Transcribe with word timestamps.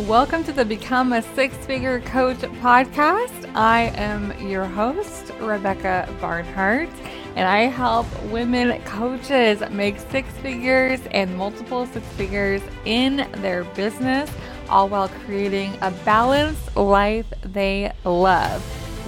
Welcome 0.00 0.42
to 0.44 0.52
the 0.52 0.64
Become 0.64 1.12
a 1.12 1.22
Six 1.22 1.54
Figure 1.66 2.00
Coach 2.00 2.38
podcast. 2.38 3.48
I 3.54 3.92
am 3.94 4.36
your 4.44 4.64
host, 4.64 5.30
Rebecca 5.38 6.12
Barnhart, 6.20 6.88
and 7.36 7.46
I 7.46 7.66
help 7.66 8.08
women 8.24 8.82
coaches 8.82 9.62
make 9.70 10.00
six 10.00 10.28
figures 10.38 10.98
and 11.12 11.36
multiple 11.36 11.86
six 11.86 12.04
figures 12.08 12.60
in 12.84 13.28
their 13.34 13.62
business, 13.62 14.28
all 14.68 14.88
while 14.88 15.08
creating 15.26 15.78
a 15.80 15.92
balanced 16.04 16.74
life 16.76 17.32
they 17.44 17.92
love, 18.04 18.64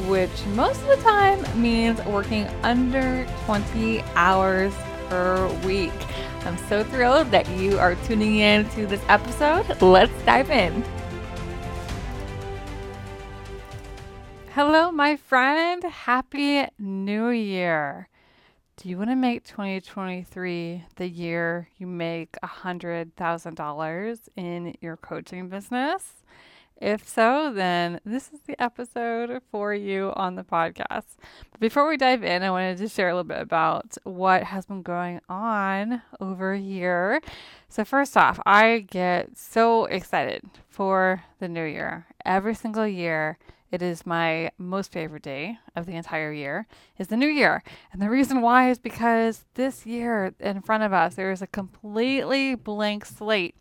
which 0.07 0.47
most 0.55 0.81
of 0.83 0.87
the 0.87 1.03
time 1.03 1.61
means 1.61 2.01
working 2.05 2.47
under 2.63 3.27
20 3.47 4.03
hours 4.15 4.73
per 5.09 5.49
week. 5.65 5.91
I'm 6.47 6.57
so 6.69 6.85
thrilled 6.85 7.33
that 7.33 7.49
you 7.51 7.77
are 7.77 7.97
tuning 8.07 8.37
in 8.37 8.69
to 8.71 8.87
this 8.87 9.03
episode. 9.09 9.83
Let's 9.83 10.13
dive 10.23 10.49
in. 10.49 10.85
Hello, 14.55 14.93
my 14.93 15.17
friend. 15.17 15.83
Happy 15.83 16.65
New 16.79 17.31
Year. 17.31 18.09
Do 18.77 18.89
you 18.89 18.97
want 18.97 19.11
to 19.11 19.17
make 19.17 19.43
2023 19.43 20.85
the 20.95 21.09
year 21.09 21.69
you 21.79 21.89
make 21.89 22.37
$100,000 22.45 24.29
in 24.37 24.77
your 24.81 24.97
coaching 24.99 25.49
business? 25.49 26.23
If 26.79 27.09
so, 27.09 27.53
then 27.55 28.01
this 28.05 28.31
is 28.33 28.41
the 28.47 28.61
episode 28.63 29.41
for 29.51 29.73
you 29.75 30.13
on 30.15 30.35
the 30.35 30.45
podcast. 30.45 31.17
But 31.51 31.61
before 31.61 31.89
we 31.89 31.97
dive 31.97 32.23
in, 32.23 32.43
I 32.43 32.51
wanted 32.51 32.77
to 32.79 32.89
share 32.89 33.09
a 33.09 33.15
little 33.15 33.25
bit 33.25 33.41
about 33.41 33.97
what 34.05 34.43
has 34.43 34.67
been 34.67 34.83
going 34.83 35.21
on 35.29 36.03
over 36.21 36.55
here. 36.55 37.23
So, 37.71 37.85
first 37.85 38.15
off, 38.17 38.39
I 38.45 38.81
get 38.91 39.39
so 39.39 39.87
excited 39.87 40.43
for 40.69 41.25
the 41.39 41.49
new 41.49 41.65
year. 41.65 42.07
Every 42.27 42.55
single 42.55 42.87
year, 42.87 43.39
it 43.73 43.83
is 43.83 44.07
my 44.07 44.51
most 44.59 44.93
favorite 44.93 45.23
day 45.23 45.59
of 45.75 45.87
the 45.87 45.97
entire 45.97 46.33
year 46.33 46.67
is 46.99 47.09
the 47.09 47.17
new 47.17 47.27
year. 47.27 47.63
And 47.93 48.01
the 48.01 48.11
reason 48.11 48.41
why 48.41 48.71
is 48.71 48.79
because 48.79 49.45
this 49.55 49.85
year 49.85 50.35
in 50.39 50.63
front 50.63 50.85
of 50.85 50.93
us 50.93 51.17
there 51.17 51.33
is 51.33 51.43
a 51.43 51.47
completely 51.47 52.55
blank 52.55 53.05
slate. 53.05 53.57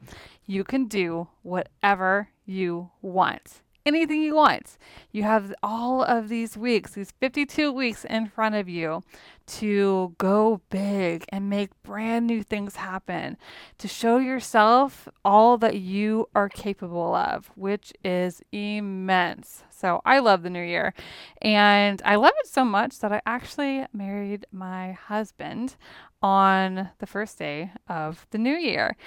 You 0.45 0.63
can 0.63 0.85
do 0.85 1.27
whatever 1.41 2.29
you 2.45 2.91
want. 3.01 3.61
Anything 3.85 4.23
you 4.23 4.33
want. 4.33 4.79
You 5.11 5.21
have 5.23 5.53
all 5.61 6.01
of 6.01 6.27
these 6.27 6.57
weeks, 6.57 6.93
these 6.93 7.11
52 7.19 7.71
weeks 7.71 8.03
in 8.03 8.25
front 8.25 8.55
of 8.55 8.67
you 8.67 9.03
to 9.45 10.15
go 10.17 10.61
big 10.71 11.23
and 11.29 11.51
make 11.51 11.69
brand 11.83 12.25
new 12.25 12.41
things 12.41 12.77
happen, 12.77 13.37
to 13.77 13.87
show 13.87 14.17
yourself 14.17 15.07
all 15.23 15.59
that 15.59 15.77
you 15.77 16.27
are 16.33 16.49
capable 16.49 17.13
of, 17.13 17.51
which 17.53 17.93
is 18.03 18.41
immense. 18.51 19.63
So 19.69 20.01
I 20.03 20.17
love 20.17 20.41
the 20.41 20.49
new 20.49 20.63
year. 20.63 20.95
And 21.39 22.01
I 22.03 22.15
love 22.15 22.33
it 22.39 22.47
so 22.47 22.65
much 22.65 22.97
that 22.99 23.11
I 23.11 23.21
actually 23.27 23.85
married 23.93 24.47
my 24.51 24.93
husband 24.93 25.75
on 26.23 26.89
the 26.97 27.05
first 27.05 27.37
day 27.37 27.71
of 27.87 28.25
the 28.31 28.39
new 28.39 28.55
year. 28.55 28.97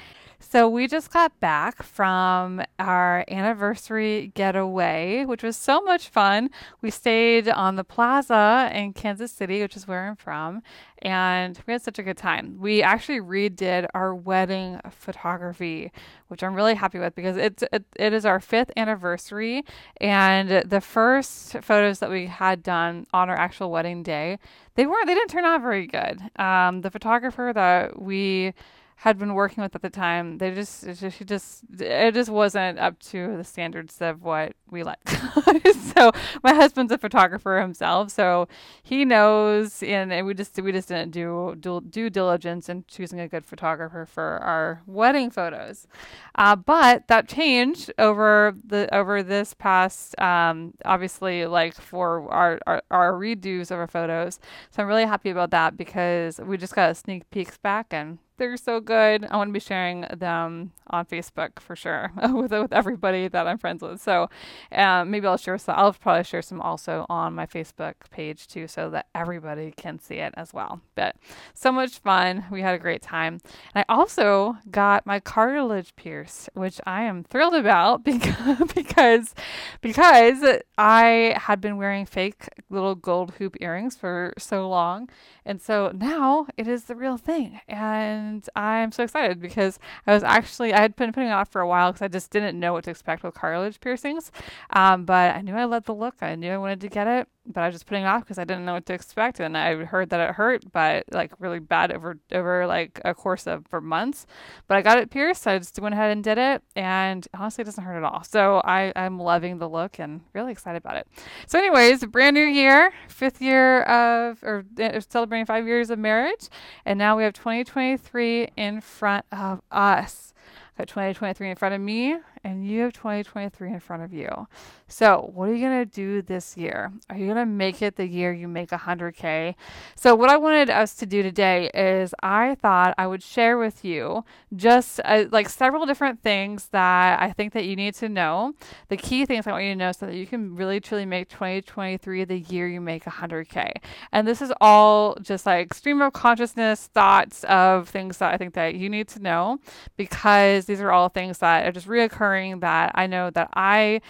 So 0.41 0.69
we 0.69 0.86
just 0.86 1.11
got 1.11 1.39
back 1.41 1.83
from 1.83 2.62
our 2.78 3.25
anniversary 3.28 4.31
getaway, 4.34 5.25
which 5.25 5.42
was 5.42 5.56
so 5.56 5.81
much 5.81 6.08
fun. 6.08 6.50
We 6.81 6.91
stayed 6.91 7.48
on 7.48 7.75
the 7.75 7.83
plaza 7.83 8.70
in 8.72 8.92
Kansas 8.92 9.33
City, 9.33 9.61
which 9.61 9.77
is 9.77 9.89
where 9.89 10.06
I'm 10.06 10.14
from, 10.14 10.62
and 11.03 11.61
we 11.66 11.72
had 11.72 11.83
such 11.83 11.98
a 11.98 12.05
good 12.05 12.16
time. 12.16 12.56
We 12.61 12.83
actually 12.84 13.20
redid 13.20 13.89
our 13.94 14.14
wedding 14.14 14.81
photography, 14.91 15.91
which 16.28 16.44
I'm 16.44 16.55
really 16.55 16.75
happy 16.75 17.00
with 17.00 17.16
because 17.16 17.36
it's 17.36 17.64
it, 17.72 17.84
it 17.97 18.12
is 18.12 18.25
our 18.25 18.39
fifth 18.39 18.70
anniversary, 18.77 19.64
and 20.00 20.48
the 20.70 20.81
first 20.81 21.59
photos 21.62 21.98
that 21.98 22.11
we 22.11 22.27
had 22.27 22.62
done 22.62 23.06
on 23.12 23.28
our 23.28 23.36
actual 23.36 23.72
wedding 23.72 24.05
day, 24.05 24.39
they 24.77 24.86
weren't 24.86 25.09
they 25.09 25.14
didn't 25.14 25.31
turn 25.31 25.44
out 25.44 25.60
very 25.62 25.88
good. 25.88 26.20
Um, 26.37 26.82
the 26.82 26.93
photographer 26.93 27.50
that 27.53 28.00
we 28.00 28.55
had 29.03 29.16
been 29.16 29.34
working 29.34 29.62
with 29.62 29.76
at 29.76 29.82
the 29.82 29.88
time, 29.88 30.38
they 30.38 30.50
just, 30.50 30.84
just 30.84 31.16
she 31.16 31.25
just 31.25 31.62
it 31.78 32.14
just 32.14 32.28
wasn't 32.28 32.81
up 32.81 32.98
to 32.98 33.36
the 33.36 33.44
standards 33.44 34.00
of 34.00 34.25
what 34.25 34.54
we 34.72 34.82
like. 34.82 35.09
so 35.94 36.10
my 36.42 36.53
husband's 36.53 36.91
a 36.91 36.98
photographer 36.98 37.60
himself, 37.60 38.10
so 38.10 38.48
he 38.82 39.04
knows, 39.04 39.84
and, 39.84 40.12
and 40.12 40.26
we 40.26 40.34
just 40.34 40.60
we 40.60 40.72
just 40.72 40.88
didn't 40.88 41.12
do 41.12 41.54
due, 41.60 41.81
due 41.88 42.10
diligence 42.10 42.69
in 42.69 42.84
choosing 42.88 43.20
a 43.20 43.28
good 43.28 43.47
photographer 43.47 44.04
for 44.04 44.38
our 44.38 44.82
wedding 44.84 45.31
photos. 45.31 45.87
Uh, 46.34 46.56
but 46.56 47.06
that 47.06 47.28
changed 47.28 47.92
over 47.98 48.53
the 48.66 48.92
over 48.92 49.22
this 49.22 49.54
past, 49.54 50.20
um, 50.20 50.75
obviously, 50.84 51.47
like 51.47 51.75
for 51.75 52.28
our, 52.32 52.58
our 52.66 52.82
our 52.91 53.12
redos 53.12 53.70
of 53.70 53.78
our 53.78 53.87
photos. 53.87 54.41
So 54.72 54.82
I'm 54.82 54.88
really 54.88 55.06
happy 55.06 55.31
about 55.31 55.53
that 55.53 55.76
because 55.76 56.41
we 56.41 56.56
just 56.56 56.75
got 56.75 56.91
a 56.91 56.94
sneak 56.97 57.31
peeks 57.31 57.56
back 57.58 57.87
and 57.92 58.19
they're 58.38 58.56
so 58.56 58.81
good. 58.81 59.26
I 59.31 59.37
want 59.37 59.49
to 59.49 59.53
be 59.53 59.60
sharing 59.60 60.03
them 60.16 60.72
on 60.91 61.04
Facebook 61.04 61.60
for 61.60 61.76
sure 61.76 62.12
with 62.32 62.53
with 62.53 62.72
everybody 62.72 63.28
that 63.28 63.47
I'm 63.47 63.59
friends 63.59 63.82
with. 63.82 64.00
So 64.00 64.31
um, 64.72 65.10
maybe 65.10 65.26
I'll 65.26 65.37
share 65.37 65.59
some. 65.59 65.75
I'll 65.76 65.93
probably 65.93 66.25
share 66.25 66.43
some 66.43 66.60
also 66.60 67.04
on 67.09 67.34
my 67.34 67.47
Facebook 67.47 67.94
page 68.10 68.47
too, 68.47 68.66
so 68.69 68.91
that 68.91 69.06
everybody 69.15 69.72
can 69.76 69.99
see 69.99 70.16
it 70.16 70.32
as 70.37 70.54
well. 70.54 70.81
But 70.94 71.16
so 71.54 71.72
much 71.72 71.99
fun. 71.99 72.44
We 72.50 72.62
had 72.62 72.75
a 72.75 72.78
great 72.78 73.03
time. 73.03 73.41
And 73.75 73.84
I 73.88 73.93
also 73.93 74.56
got 74.70 75.06
my 75.06 75.20
cartilage 75.20 75.94
pierced, 75.97 76.49
which 76.55 76.81
I 76.87 77.03
am 77.03 77.25
thrilled 77.25 77.55
about 77.55 78.05
because 78.05 78.72
because 78.75 79.34
because 79.81 80.60
I 80.76 81.34
had 81.37 81.60
been 81.60 81.76
wearing 81.76 82.06
fake 82.06 82.49
little 82.70 82.94
gold 82.94 83.32
hoop 83.38 83.56
earrings 83.60 83.97
for 83.97 84.32
so 84.38 84.69
long, 84.69 85.09
and 85.44 85.60
so 85.60 85.93
now 85.94 86.47
it 86.56 86.69
is 86.69 86.84
the 86.84 86.94
real 86.94 87.16
thing. 87.16 87.60
And 87.69 88.28
and 88.28 88.49
I'm 88.55 88.93
so 88.93 89.05
excited 89.05 89.41
because 89.41 89.78
I 90.06 90.12
was 90.15 90.22
actually 90.22 90.72
I 90.72 90.81
had 90.81 90.97
been 90.97 91.12
putting 91.12 91.31
it 91.31 91.33
off 91.33 91.50
for 91.50 91.61
a 91.61 91.69
while 91.69 91.93
because 91.93 92.03
I 92.03 92.09
just 92.09 92.31
didn't 92.31 92.59
know 92.59 92.72
what 92.72 92.84
to 92.84 92.91
expect 92.91 93.22
with 93.22 93.34
cartilage 93.34 93.81
piercings. 93.81 94.31
Um, 94.71 95.05
but 95.05 95.34
I 95.34 95.41
knew 95.41 95.55
I 95.55 95.65
loved 95.65 95.87
the 95.87 95.94
look. 95.94 96.16
I 96.21 96.34
knew 96.34 96.53
I 96.53 96.59
wanted 96.59 96.81
to 96.83 96.88
get 96.88 97.06
it, 97.06 97.28
but 97.48 97.62
I 97.62 97.66
was 97.66 97.75
just 97.75 97.86
putting 97.86 98.04
it 98.04 98.06
off 98.06 98.22
because 98.22 98.38
I 98.38 98.44
didn't 98.44 98.64
know 98.64 98.75
what 98.75 98.86
to 98.86 98.94
expect, 98.94 99.41
and 99.41 99.56
I 99.56 99.84
heard 99.84 100.10
that 100.10 100.20
it 100.20 100.34
hurt, 100.34 100.70
but 100.72 101.04
like 101.12 101.32
really 101.38 101.59
bad 101.59 101.92
over 101.92 102.19
over 102.32 102.66
like 102.66 103.00
a 103.04 103.14
course 103.14 103.47
of 103.47 103.66
for 103.66 103.81
months. 103.81 104.26
But 104.66 104.76
I 104.76 104.82
got 104.82 104.98
it 104.98 105.10
pierced. 105.10 105.42
So 105.42 105.53
I 105.53 105.58
just 105.58 105.78
went 105.78 105.94
ahead 105.94 106.10
and 106.10 106.22
did 106.22 106.38
it, 106.38 106.62
and 106.76 107.26
honestly, 107.34 107.62
it 107.62 107.66
doesn't 107.66 107.82
hurt 107.82 107.97
at 107.97 108.04
all. 108.04 108.22
So 108.25 108.60
I 108.64 108.92
I'm 108.94 109.19
loving 109.19 109.58
the 109.58 109.69
look 109.69 109.98
and 109.98 110.20
really 110.34 110.53
excited 110.53 110.78
about 110.78 110.97
it. 110.97 111.08
So, 111.47 111.58
anyways, 111.58 112.04
brand 112.06 112.34
new 112.34 112.44
year, 112.44 112.92
fifth 113.08 113.41
year 113.41 113.82
of 113.82 114.42
or 114.42 114.64
uh, 114.81 115.00
celebrating 115.08 115.47
five 115.47 115.66
years 115.66 115.91
of 115.91 115.98
marriage, 115.98 116.48
and 116.84 116.98
now 116.98 117.16
we 117.16 117.22
have 117.25 117.32
2023 117.32 118.48
in 118.56 118.81
front 118.81 119.25
of 119.32 119.62
us. 119.70 120.34
Got 120.76 120.88
2023 120.88 121.50
in 121.50 121.56
front 121.56 121.75
of 121.75 121.81
me, 121.81 122.16
and 122.48 122.66
you 122.66 122.81
have 122.81 122.94
2023 122.94 123.72
in 123.72 123.78
front 123.78 124.03
of 124.03 124.12
you. 124.12 124.47
So, 124.86 125.31
what 125.34 125.50
are 125.50 125.54
you 125.54 125.60
going 125.60 125.84
to 125.84 125.84
do 125.84 126.22
this 126.22 126.56
year? 126.56 126.91
Are 127.10 127.16
you 127.16 127.26
going 127.26 127.36
to 127.36 127.44
make 127.44 127.82
it 127.82 127.97
the 127.97 128.06
year 128.06 128.32
you 128.32 128.48
make 128.48 128.70
100K? 128.70 129.54
So, 129.97 130.14
what 130.14 130.31
I 130.31 130.38
wanted 130.38 130.70
us 130.70 130.94
to 130.94 131.06
do 131.06 131.22
today 131.22 131.70
is 131.75 132.14
I 132.22 132.54
thought 132.54 132.94
I 132.97 133.06
would 133.06 133.22
share 133.22 133.58
with 133.58 133.84
you 133.84 134.25
just 134.56 134.98
uh, 135.04 135.26
like 135.31 135.50
several 135.50 135.84
different 135.84 136.22
things 136.22 136.69
that 136.69 137.20
I 137.20 137.32
think 137.32 137.53
that 137.53 137.66
you 137.66 137.76
need 137.76 137.94
to 137.97 138.08
know. 138.08 138.54
The 138.88 138.97
key 138.97 139.26
things 139.26 139.47
I 139.47 139.53
want 139.53 139.64
you 139.64 139.72
to 139.72 139.76
know 139.76 139.92
so 139.92 140.06
that 140.06 140.14
you 140.14 140.26
can 140.26 140.56
really 140.56 140.81
truly 140.81 141.04
make 141.04 141.28
2023 141.28 142.25
the 142.25 142.38
year 142.38 142.66
you 142.66 142.81
make 142.81 143.04
100K. 143.04 143.72
And 144.10 144.26
this 144.26 144.41
is 144.41 144.53
all 144.62 145.16
just 145.16 145.44
like 145.44 145.75
stream 145.75 146.00
of 146.00 146.14
consciousness 146.14 146.87
thoughts 146.87 147.44
of 147.44 147.91
things 147.91 148.16
that 148.19 148.32
I 148.32 148.38
think 148.38 148.54
that 148.54 148.75
you 148.75 148.88
need 148.88 149.08
to 149.08 149.20
know 149.20 149.58
because 149.98 150.64
these 150.64 150.81
are 150.81 150.91
all 150.91 151.10
things 151.10 151.38
that 151.38 151.66
are 151.66 151.72
just 151.72 151.87
reoccurring 151.87 152.38
that 152.60 152.93
I 152.94 153.06
know 153.06 153.31
that 153.31 153.50
I 153.55 154.00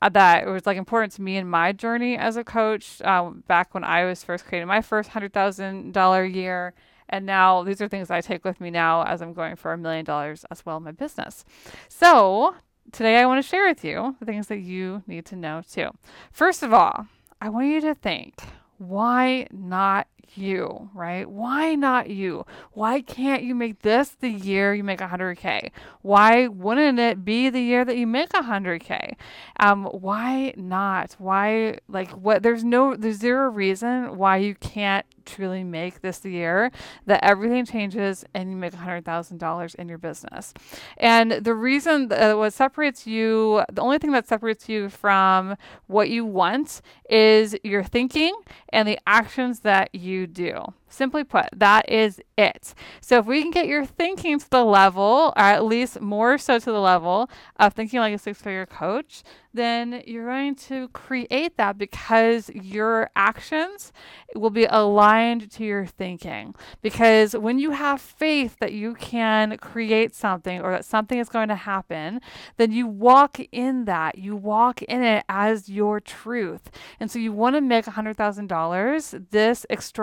uh, 0.00 0.08
that 0.10 0.46
it 0.46 0.50
was 0.50 0.66
like 0.66 0.76
important 0.76 1.12
to 1.14 1.22
me 1.22 1.36
in 1.36 1.46
my 1.46 1.72
journey 1.72 2.16
as 2.16 2.36
a 2.36 2.44
coach 2.44 3.02
um, 3.02 3.44
back 3.46 3.74
when 3.74 3.84
I 3.84 4.04
was 4.04 4.24
first 4.24 4.46
creating 4.46 4.68
my 4.68 4.80
first 4.80 5.10
hundred 5.10 5.32
thousand 5.32 5.92
dollar 5.92 6.24
year. 6.24 6.74
And 7.08 7.26
now 7.26 7.62
these 7.62 7.82
are 7.82 7.88
things 7.88 8.10
I 8.10 8.22
take 8.22 8.44
with 8.44 8.60
me 8.60 8.70
now 8.70 9.02
as 9.04 9.20
I'm 9.20 9.34
going 9.34 9.56
for 9.56 9.72
a 9.72 9.78
million 9.78 10.04
dollars 10.04 10.46
as 10.50 10.64
well 10.64 10.78
in 10.78 10.82
my 10.84 10.92
business. 10.92 11.44
So 11.88 12.54
today 12.90 13.18
I 13.18 13.26
want 13.26 13.44
to 13.44 13.48
share 13.48 13.68
with 13.68 13.84
you 13.84 14.16
the 14.18 14.24
things 14.24 14.46
that 14.46 14.60
you 14.60 15.02
need 15.06 15.26
to 15.26 15.36
know 15.36 15.62
too. 15.70 15.90
First 16.30 16.62
of 16.62 16.72
all, 16.72 17.06
I 17.40 17.50
want 17.50 17.66
you 17.66 17.80
to 17.82 17.94
think 17.94 18.40
why 18.78 19.46
not 19.52 20.08
you, 20.34 20.90
right? 20.94 21.28
Why 21.28 21.74
not 21.74 22.10
you? 22.10 22.46
Why 22.72 23.00
can't 23.00 23.42
you 23.42 23.54
make 23.54 23.82
this 23.82 24.10
the 24.10 24.30
year 24.30 24.74
you 24.74 24.84
make 24.84 25.00
100K? 25.00 25.70
Why 26.02 26.48
wouldn't 26.48 26.98
it 26.98 27.24
be 27.24 27.50
the 27.50 27.60
year 27.60 27.84
that 27.84 27.96
you 27.96 28.06
make 28.06 28.30
100K? 28.30 29.14
Um, 29.60 29.84
why 29.84 30.54
not? 30.56 31.16
Why, 31.18 31.78
like, 31.88 32.10
what? 32.10 32.42
There's 32.42 32.64
no, 32.64 32.96
there's 32.96 33.16
zero 33.16 33.50
reason 33.50 34.16
why 34.16 34.38
you 34.38 34.54
can't 34.54 35.06
truly 35.24 35.64
make 35.64 36.00
this 36.00 36.18
the 36.18 36.30
year 36.30 36.70
that 37.06 37.22
everything 37.24 37.64
changes 37.64 38.24
and 38.34 38.50
you 38.50 38.56
make 38.56 38.72
$100,000 38.72 39.74
in 39.76 39.88
your 39.88 39.98
business. 39.98 40.52
And 40.96 41.32
the 41.32 41.54
reason 41.54 42.12
uh, 42.12 42.34
what 42.34 42.52
separates 42.52 43.06
you, 43.06 43.62
the 43.72 43.82
only 43.82 43.98
thing 43.98 44.12
that 44.12 44.26
separates 44.26 44.68
you 44.68 44.88
from 44.88 45.56
what 45.86 46.10
you 46.10 46.24
want 46.24 46.82
is 47.08 47.56
your 47.62 47.84
thinking 47.84 48.34
and 48.70 48.88
the 48.88 48.98
actions 49.06 49.60
that 49.60 49.94
you 49.94 50.11
do. 50.26 50.74
Simply 50.88 51.24
put, 51.24 51.46
that 51.56 51.88
is 51.88 52.20
it. 52.36 52.74
So 53.00 53.18
if 53.18 53.24
we 53.24 53.40
can 53.40 53.50
get 53.50 53.66
your 53.66 53.86
thinking 53.86 54.38
to 54.38 54.50
the 54.50 54.62
level, 54.62 55.32
or 55.34 55.42
at 55.42 55.64
least 55.64 56.02
more 56.02 56.36
so 56.36 56.58
to 56.58 56.64
the 56.70 56.80
level 56.80 57.30
of 57.56 57.72
thinking 57.72 57.98
like 57.98 58.14
a 58.14 58.18
six 58.18 58.42
figure 58.42 58.66
coach, 58.66 59.22
then 59.54 60.02
you're 60.06 60.26
going 60.26 60.54
to 60.54 60.88
create 60.88 61.56
that 61.56 61.78
because 61.78 62.50
your 62.50 63.10
actions 63.16 63.92
will 64.34 64.50
be 64.50 64.64
aligned 64.64 65.50
to 65.52 65.64
your 65.64 65.86
thinking. 65.86 66.54
Because 66.82 67.34
when 67.34 67.58
you 67.58 67.70
have 67.70 68.00
faith 68.00 68.56
that 68.60 68.72
you 68.72 68.94
can 68.94 69.56
create 69.58 70.14
something 70.14 70.60
or 70.60 70.72
that 70.72 70.84
something 70.84 71.18
is 71.18 71.28
going 71.30 71.48
to 71.48 71.54
happen, 71.54 72.20
then 72.58 72.70
you 72.70 72.86
walk 72.86 73.40
in 73.50 73.86
that. 73.86 74.18
You 74.18 74.36
walk 74.36 74.82
in 74.82 75.02
it 75.02 75.24
as 75.28 75.70
your 75.70 76.00
truth. 76.00 76.70
And 77.00 77.10
so 77.10 77.18
you 77.18 77.32
want 77.32 77.56
to 77.56 77.62
make 77.62 77.86
$100,000, 77.86 79.30
this 79.30 79.66
extraordinary 79.70 80.01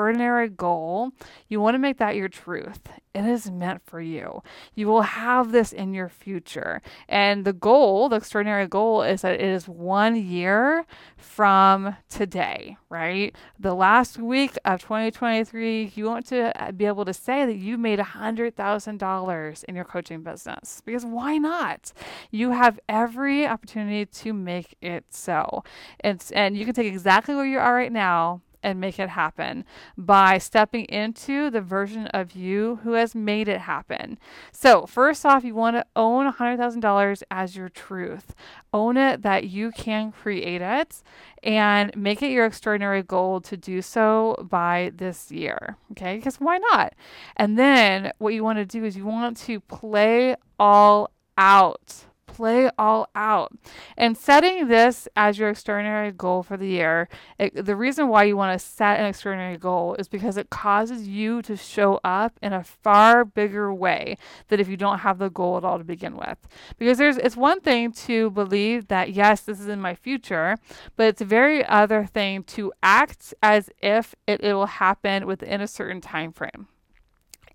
goal, 0.55 1.11
you 1.47 1.59
want 1.59 1.75
to 1.75 1.79
make 1.79 1.97
that 1.97 2.15
your 2.15 2.29
truth. 2.29 2.81
It 3.13 3.25
is 3.25 3.49
meant 3.49 3.81
for 3.85 3.99
you. 3.99 4.43
You 4.75 4.87
will 4.87 5.01
have 5.01 5.51
this 5.51 5.73
in 5.73 5.93
your 5.93 6.09
future. 6.09 6.81
And 7.07 7.43
the 7.43 7.53
goal, 7.53 8.07
the 8.07 8.17
extraordinary 8.17 8.67
goal, 8.67 9.01
is 9.01 9.21
that 9.23 9.33
it 9.33 9.41
is 9.41 9.67
one 9.67 10.15
year 10.15 10.85
from 11.17 11.95
today, 12.07 12.77
right? 12.89 13.35
The 13.59 13.73
last 13.73 14.19
week 14.19 14.57
of 14.63 14.81
2023, 14.81 15.93
you 15.95 16.05
want 16.05 16.27
to 16.27 16.61
uh, 16.61 16.71
be 16.71 16.85
able 16.85 17.03
to 17.05 17.13
say 17.13 17.45
that 17.45 17.55
you 17.55 17.77
made 17.77 17.99
$100,000 17.99 19.63
in 19.63 19.75
your 19.75 19.85
coaching 19.85 20.21
business 20.21 20.81
because 20.85 21.05
why 21.05 21.37
not? 21.37 21.91
You 22.29 22.51
have 22.51 22.79
every 22.87 23.47
opportunity 23.47 24.05
to 24.05 24.33
make 24.33 24.75
it 24.81 25.05
so. 25.09 25.63
It's, 26.03 26.29
and 26.31 26.55
you 26.55 26.63
can 26.63 26.75
take 26.75 26.87
exactly 26.87 27.35
where 27.35 27.45
you 27.45 27.57
are 27.57 27.73
right 27.73 27.91
now 27.91 28.41
and 28.63 28.79
make 28.79 28.99
it 28.99 29.09
happen 29.09 29.65
by 29.97 30.37
stepping 30.37 30.85
into 30.85 31.49
the 31.49 31.61
version 31.61 32.07
of 32.07 32.33
you 32.33 32.79
who 32.83 32.93
has 32.93 33.15
made 33.15 33.47
it 33.47 33.61
happen. 33.61 34.17
So, 34.51 34.85
first 34.85 35.25
off, 35.25 35.43
you 35.43 35.55
want 35.55 35.75
to 35.75 35.85
own 35.95 36.31
$100,000 36.31 37.23
as 37.31 37.55
your 37.55 37.69
truth. 37.69 38.35
Own 38.73 38.97
it 38.97 39.21
that 39.21 39.45
you 39.45 39.71
can 39.71 40.11
create 40.11 40.61
it 40.61 41.01
and 41.43 41.95
make 41.95 42.21
it 42.21 42.31
your 42.31 42.45
extraordinary 42.45 43.03
goal 43.03 43.41
to 43.41 43.57
do 43.57 43.81
so 43.81 44.35
by 44.49 44.91
this 44.95 45.31
year. 45.31 45.77
Okay? 45.91 46.17
Because 46.17 46.37
why 46.37 46.57
not? 46.57 46.93
And 47.35 47.57
then 47.57 48.11
what 48.17 48.33
you 48.33 48.43
want 48.43 48.57
to 48.59 48.65
do 48.65 48.83
is 48.83 48.97
you 48.97 49.05
want 49.05 49.37
to 49.37 49.59
play 49.59 50.35
all 50.59 51.11
out 51.37 52.05
play 52.33 52.69
all 52.77 53.09
out. 53.15 53.51
And 53.97 54.17
setting 54.17 54.67
this 54.67 55.07
as 55.15 55.37
your 55.37 55.49
extraordinary 55.49 56.11
goal 56.11 56.43
for 56.43 56.57
the 56.57 56.67
year, 56.67 57.09
it, 57.37 57.65
the 57.65 57.75
reason 57.75 58.07
why 58.07 58.23
you 58.23 58.37
want 58.37 58.59
to 58.59 58.65
set 58.65 58.99
an 58.99 59.05
extraordinary 59.05 59.57
goal 59.57 59.95
is 59.95 60.07
because 60.07 60.37
it 60.37 60.49
causes 60.49 61.07
you 61.07 61.41
to 61.43 61.55
show 61.55 61.99
up 62.03 62.37
in 62.41 62.53
a 62.53 62.63
far 62.63 63.25
bigger 63.25 63.73
way 63.73 64.17
than 64.47 64.59
if 64.59 64.69
you 64.69 64.77
don't 64.77 64.99
have 64.99 65.17
the 65.17 65.29
goal 65.29 65.57
at 65.57 65.63
all 65.63 65.77
to 65.77 65.83
begin 65.83 66.15
with. 66.15 66.37
Because 66.77 66.97
there's 66.97 67.17
it's 67.17 67.37
one 67.37 67.61
thing 67.61 67.91
to 67.91 68.29
believe 68.31 68.87
that 68.87 69.13
yes, 69.13 69.41
this 69.41 69.59
is 69.59 69.67
in 69.67 69.81
my 69.81 69.95
future, 69.95 70.57
but 70.95 71.07
it's 71.07 71.21
a 71.21 71.25
very 71.25 71.65
other 71.65 72.05
thing 72.05 72.43
to 72.43 72.71
act 72.83 73.33
as 73.41 73.69
if 73.81 74.15
it, 74.27 74.41
it 74.41 74.53
will 74.53 74.65
happen 74.65 75.25
within 75.25 75.61
a 75.61 75.67
certain 75.67 76.01
time 76.01 76.31
frame. 76.31 76.67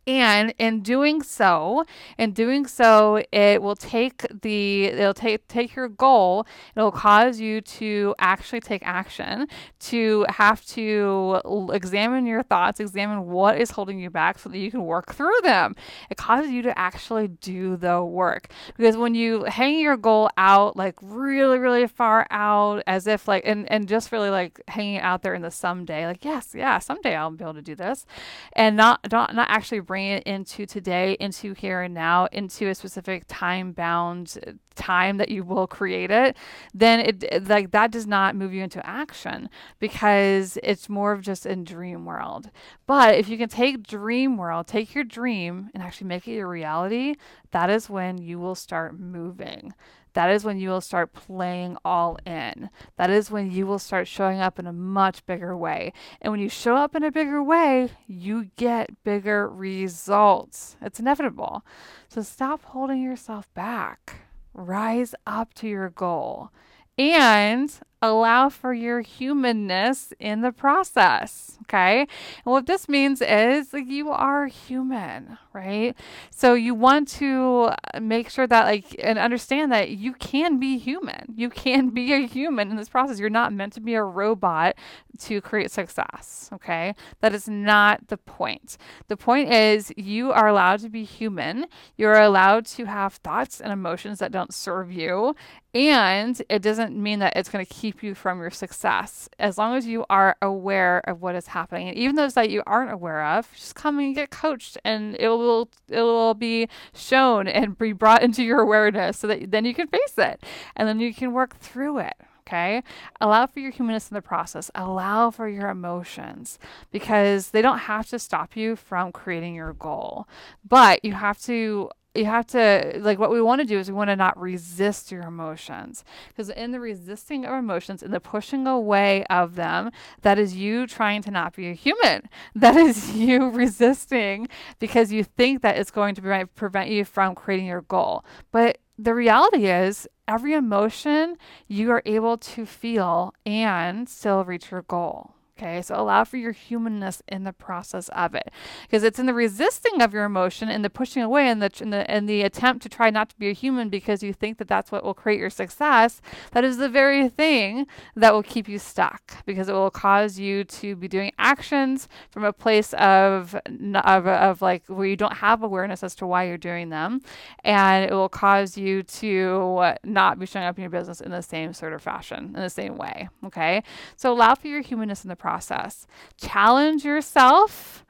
And 0.07 0.53
in 0.59 0.83
doing 0.83 1.23
so, 1.23 1.85
in 2.19 2.33
doing 2.33 2.67
so, 2.67 3.23
it 3.33 3.63
will 3.63 3.75
take 3.77 4.27
the 4.43 4.85
it'll 4.85 5.15
take 5.15 5.49
take 5.49 5.75
your 5.75 5.89
goal. 5.89 6.47
It'll 6.77 6.93
cause 6.93 7.41
you 7.41 7.63
to 7.63 8.15
actually 8.19 8.61
take 8.61 8.83
action, 8.85 9.49
to 9.81 10.27
have 10.29 10.63
to 10.67 11.41
examine 11.73 12.27
your 12.27 12.43
thoughts, 12.43 12.81
examine 12.81 13.27
what 13.27 13.59
is 13.59 13.71
holding 13.71 13.99
you 13.99 14.11
back, 14.11 14.39
so 14.39 14.51
that 14.51 14.59
you 14.59 14.71
can 14.71 14.85
work 14.85 15.15
through 15.15 15.41
them. 15.43 15.75
It 16.11 16.19
causes 16.19 16.51
you 16.51 16.61
to 16.63 16.79
actually 16.79 17.29
do 17.29 17.77
the 17.77 18.05
work 18.05 18.49
because 18.77 18.99
when 18.99 19.15
you 19.15 19.45
hang 19.45 19.79
your 19.79 19.97
goal 19.97 20.29
out 20.37 20.77
like 20.77 20.97
really 21.01 21.59
really 21.59 21.87
far 21.87 22.27
out, 22.31 22.83
as 22.87 23.07
if 23.07 23.27
like 23.27 23.45
and 23.47 23.71
and 23.73 23.89
just 23.89 24.13
really 24.13 24.29
like 24.29 24.61
hanging 24.69 24.99
out 24.99 25.23
there 25.23 25.33
in 25.33 25.41
the 25.41 25.51
someday, 25.51 26.07
like 26.07 26.27
yes 26.27 26.51
yeah 26.55 26.79
someday 26.79 27.17
I'll 27.17 27.31
be 27.31 27.43
able 27.43 27.55
to 27.55 27.63
do 27.63 27.75
this, 27.75 28.05
and 28.53 28.77
not 28.77 29.01
not 29.11 29.35
not 29.35 29.49
actually 29.49 29.81
bring 29.81 29.94
it 29.97 30.23
into 30.25 30.67
today, 30.67 31.17
into 31.21 31.55
here 31.55 31.83
and 31.83 31.95
now, 31.95 32.27
into 32.33 32.69
a 32.69 32.75
specific 32.75 33.25
time 33.29 33.73
bound 33.73 34.39
uh, 34.47 34.53
time 34.75 35.19
that 35.19 35.29
you 35.29 35.45
will 35.45 35.67
create 35.67 36.11
it, 36.11 36.37
then 36.73 37.01
it 37.01 37.49
like 37.49 37.71
that 37.71 37.91
does 37.91 38.07
not 38.07 38.35
move 38.35 38.53
you 38.53 38.63
into 38.63 38.85
action 38.85 39.49
because 39.79 40.59
it's 40.63 40.89
more 40.89 41.13
of 41.13 41.23
just 41.23 41.47
in 41.47 41.65
dream 41.65 42.05
world. 42.05 42.51
But 42.87 43.15
if 43.15 43.29
you 43.29 43.39
can 43.39 43.49
take 43.49 43.87
dream 43.87 44.37
world, 44.37 44.67
take 44.67 44.95
your 44.95 45.05
dream 45.05 45.71
and 45.75 45.83
actually 45.83 46.09
make 46.09 46.27
it 46.27 46.33
your 46.33 46.49
reality, 46.49 47.15
that 47.53 47.71
is 47.71 47.89
when 47.89 48.19
you 48.19 48.39
will 48.39 48.57
start 48.57 48.99
moving 48.99 49.73
that 50.15 50.31
is 50.31 50.45
when 50.45 50.59
you 50.59 50.71
will 50.71 50.81
start 50.81 51.13
playing 51.13 51.77
all 51.85 52.19
in. 52.25 52.71
That 52.97 53.11
is 53.11 53.31
when 53.31 53.51
you 53.51 53.67
will 53.67 53.79
start 53.79 54.09
showing 54.09 54.41
up 54.41 54.59
in 54.59 54.67
a 54.67 54.73
much 54.73 55.25
bigger 55.27 55.57
way. 55.57 55.93
And 56.21 56.33
when 56.33 56.41
you 56.41 56.49
show 56.49 56.77
up 56.77 56.97
in 56.97 57.03
a 57.03 57.13
bigger 57.13 57.43
way, 57.43 57.91
you 58.07 58.51
get 58.57 59.05
bigger 59.05 59.49
results. 59.49 60.77
It's 60.81 61.01
inevitable. 61.01 61.65
So 62.09 62.23
stop 62.23 62.65
holding 62.65 63.03
yourself 63.03 63.53
back. 63.55 64.23
Rise 64.55 65.15
up 65.27 65.53
to 65.55 65.69
your 65.69 65.91
goal 65.91 66.51
and 66.97 67.73
allow 68.05 68.49
for 68.49 68.73
your 68.73 69.01
humanness 69.01 70.13
in 70.19 70.43
the 70.43 70.53
process. 70.53 71.59
Okay. 71.63 72.01
And 72.01 72.07
what 72.45 72.67
this 72.67 72.89
means 72.89 73.23
is 73.23 73.73
like, 73.73 73.87
you 73.87 74.11
are 74.11 74.47
human, 74.47 75.39
right? 75.55 75.97
So 76.31 76.53
you 76.53 76.75
want 76.75 77.09
to 77.09 77.71
uh, 77.95 78.01
make 78.01 78.29
sure 78.29 78.47
that, 78.47 78.67
like, 78.67 78.95
and 79.03 79.19
understand 79.19 79.73
that 79.73 79.89
you 79.91 80.13
can 80.13 80.59
be 80.59 80.77
human. 80.77 81.33
You 81.35 81.49
can 81.49 81.89
be 81.91 82.13
a 82.13 82.27
human 82.27 82.71
in 82.71 82.77
this 82.77 82.91
process. 82.91 83.19
You're 83.19 83.31
not 83.31 83.53
meant 83.53 83.73
to 83.75 83.81
be 83.81 83.95
a 83.95 84.03
robot 84.03 84.77
to 85.21 85.41
create 85.41 85.71
success. 85.71 86.51
Okay. 86.53 86.95
That 87.21 87.35
is 87.35 87.49
not 87.49 88.09
the 88.09 88.19
point. 88.19 88.77
The 89.09 89.17
point 89.17 89.51
is 89.51 89.93
you 89.97 90.33
are 90.33 90.49
allowed 90.49 90.81
to 90.81 90.91
be 90.91 91.05
human. 91.05 91.67
You're 91.97 92.21
allowed 92.21 92.67
to 92.67 92.85
have 92.85 93.15
thoughts 93.15 93.61
and 93.61 93.73
emotions 93.73 94.19
that 94.19 94.33
don't 94.33 94.53
serve 94.53 94.93
you. 94.93 95.35
And 95.73 96.41
it 96.49 96.63
doesn't 96.63 96.95
mean 96.95 97.19
that 97.19 97.37
it's 97.37 97.49
going 97.49 97.65
to 97.65 97.75
keep 97.75 97.94
you 98.03 98.15
from 98.15 98.41
your 98.41 98.51
success 98.51 99.29
as 99.39 99.59
long 99.59 99.77
as 99.77 99.87
you 99.87 100.05
are 100.11 100.37
aware 100.43 101.01
of 101.09 101.23
what 101.23 101.35
is 101.35 101.49
happening. 101.49 101.89
And 101.89 101.97
even 101.97 102.17
those 102.17 102.35
that 102.35 102.51
you 102.51 102.63
aren't 102.67 102.93
aware 102.93 103.25
of, 103.25 103.51
just 103.55 103.75
come 103.75 103.99
and 103.99 104.15
get 104.15 104.31
coached 104.31 104.79
and 104.85 105.17
it 105.19 105.29
will 105.29 105.69
it 105.89 106.01
will 106.01 106.35
be 106.35 106.69
shown 106.95 107.47
and 107.49 107.79
be 107.79 107.93
brought 107.93 108.23
into 108.23 108.43
your 108.43 108.61
awareness 108.61 109.19
so 109.19 109.27
that 109.27 109.51
then 109.51 109.65
you 109.65 109.75
can 109.75 109.89
face 109.89 110.19
it 110.19 110.43
and 110.77 110.89
then 110.89 111.01
you 111.01 111.15
can 111.15 111.33
work 111.33 111.59
through 111.59 111.99
it. 111.99 112.15
Okay. 112.47 112.83
Allow 113.23 113.47
for 113.47 113.61
your 113.61 113.71
humanness 113.71 114.11
in 114.11 114.15
the 114.15 114.23
process. 114.23 114.71
Allow 114.75 115.31
for 115.31 115.49
your 115.49 115.71
emotions 115.71 116.59
because 116.93 117.51
they 117.51 117.63
don't 117.63 117.79
have 117.79 118.09
to 118.11 118.19
stop 118.19 118.55
you 118.55 118.77
from 118.77 119.13
creating 119.13 119.55
your 119.55 119.73
goal. 119.73 120.29
But 120.67 121.03
you 121.05 121.15
have 121.15 121.41
to 121.43 121.91
you 122.15 122.27
have 122.27 122.47
to 122.49 122.99
like 123.01 123.19
what 123.19 123.31
we 123.31 123.41
want 123.41 123.61
to 123.61 123.67
do 123.67 123.79
is 123.79 123.89
we 123.89 123.97
want 123.97 124.09
to 124.09 124.17
not 124.17 124.41
resist 124.41 125.11
your 125.11 125.23
emotions. 125.23 126.05
Because 126.29 126.49
in 126.51 126.71
the 126.71 126.81
resisting 126.81 127.45
of 127.45 127.53
emotions 127.55 128.03
in 128.03 128.11
the 128.11 128.21
pushing 128.21 128.67
away 128.67 129.25
of 129.27 129.57
them 129.57 129.91
that 130.23 130.39
is 130.39 130.55
you 130.55 130.87
trying 130.87 131.23
to 131.23 131.31
not 131.31 131.55
be 131.57 131.69
a 131.69 131.75
human. 131.75 132.29
That 132.55 132.77
is 132.77 133.15
you 133.15 133.51
resisting 133.51 134.49
because 134.79 135.13
you 135.13 135.25
think 135.25 135.63
that 135.63 135.77
it's 135.77 135.91
going 135.91 136.15
to 136.15 136.49
prevent 136.55 136.89
you 136.91 137.05
from 137.05 137.35
creating 137.35 137.67
your 137.67 137.83
goal. 137.83 138.25
But 138.53 138.79
the 138.99 139.15
reality 139.15 139.67
is 139.67 140.09
every 140.29 140.55
emotion 140.55 141.37
you 141.67 141.91
are 141.91 142.03
able 142.07 142.39
to 142.39 142.65
feel 142.65 143.35
and 143.45 144.09
still 144.09 144.45
reach 144.45 144.71
your 144.71 144.83
goal 144.83 145.35
Okay, 145.57 145.83
so 145.83 145.95
allow 145.95 146.25
for 146.25 146.37
your 146.37 146.51
humanness 146.51 147.23
in 147.29 147.45
the 147.45 147.53
process 147.53 148.09
of 148.09 148.35
it, 148.35 148.51
because 148.83 149.05
it's 149.05 149.21
in 149.21 149.27
the 149.27 149.33
resisting 149.33 150.03
of 150.03 150.13
your 150.13 150.25
emotion 150.25 150.69
and 150.69 150.85
the 150.85 150.91
pushing 150.91 151.23
away 151.23 151.49
and 151.49 151.63
the, 151.63 151.71
and 151.81 151.93
the 151.93 152.11
and 152.11 152.29
the 152.29 152.43
attempt 152.43 152.83
to 152.83 152.89
try 152.89 153.09
not 153.09 153.29
to 153.29 153.37
be 153.37 153.49
a 153.49 153.53
human 153.53 153.89
because 153.89 154.21
you 154.21 154.33
think 154.33 154.59
that 154.59 154.67
that's 154.67 154.91
what 154.91 155.05
will 155.05 155.15
create 155.15 155.39
your 155.39 155.51
success. 155.51 156.21
That 156.51 156.65
is 156.65 156.79
the 156.79 156.89
very 156.89 157.29
thing 157.29 157.87
that 158.17 158.35
will 158.35 158.43
keep 158.43 158.69
you 158.69 158.81
stuck, 158.81 159.45
because 159.47 159.69
it 159.69 159.75
will 159.75 159.93
cause 159.93 160.41
you 160.41 160.65
to 160.65 160.97
be 160.97 161.07
doing 161.07 161.31
actions 161.39 162.09
from 162.33 162.43
a 162.43 162.53
place 162.53 162.93
of 162.95 163.55
of, 163.65 164.27
of 164.27 164.61
like 164.61 164.83
where 164.89 165.07
you 165.07 165.17
don't 165.17 165.37
have 165.37 165.63
awareness 165.63 166.03
as 166.03 166.17
to 166.17 166.27
why 166.27 166.49
you're 166.49 166.59
doing 166.59 166.89
them, 166.89 167.21
and 167.63 168.05
it 168.11 168.13
will 168.13 168.29
cause 168.29 168.77
you 168.77 169.05
to 169.05 169.95
not 170.03 170.41
be 170.41 170.47
showing 170.47 170.67
up 170.67 170.77
in 170.79 170.83
your 170.83 170.91
business 170.91 171.21
in 171.21 171.31
the 171.31 171.43
same 171.43 171.73
sort 171.73 171.93
of 171.93 172.03
fashion, 172.03 172.47
in 172.47 172.61
the 172.61 172.69
same 172.69 172.97
way. 172.97 173.29
Okay, 173.47 173.85
so 174.17 174.33
allow 174.33 174.57
for 174.57 174.67
your 174.67 174.83
humanness 174.83 175.23
in 175.23 175.29
the 175.29 175.44
process. 175.45 176.07
Challenge 176.41 177.05
yourself 177.05 178.03